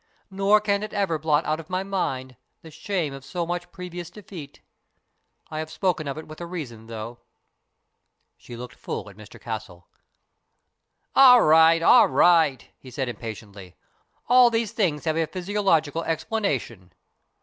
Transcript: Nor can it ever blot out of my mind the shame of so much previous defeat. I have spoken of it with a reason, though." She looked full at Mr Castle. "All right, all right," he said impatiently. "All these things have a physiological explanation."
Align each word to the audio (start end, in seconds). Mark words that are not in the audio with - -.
Nor 0.31 0.59
can 0.61 0.81
it 0.81 0.93
ever 0.93 1.19
blot 1.19 1.45
out 1.45 1.59
of 1.59 1.69
my 1.69 1.83
mind 1.83 2.35
the 2.63 2.71
shame 2.71 3.13
of 3.13 3.23
so 3.23 3.45
much 3.45 3.71
previous 3.71 4.09
defeat. 4.09 4.61
I 5.51 5.59
have 5.59 5.69
spoken 5.69 6.07
of 6.07 6.17
it 6.17 6.27
with 6.27 6.41
a 6.41 6.47
reason, 6.47 6.87
though." 6.87 7.19
She 8.35 8.57
looked 8.57 8.73
full 8.73 9.11
at 9.11 9.15
Mr 9.15 9.39
Castle. 9.39 9.87
"All 11.15 11.43
right, 11.43 11.83
all 11.83 12.07
right," 12.07 12.67
he 12.79 12.89
said 12.89 13.09
impatiently. 13.09 13.75
"All 14.27 14.49
these 14.49 14.71
things 14.71 15.05
have 15.05 15.17
a 15.17 15.27
physiological 15.27 16.03
explanation." 16.05 16.93